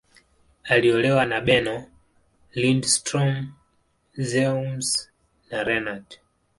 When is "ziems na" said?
4.17-5.63